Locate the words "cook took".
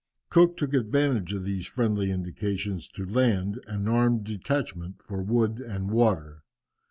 0.31-0.73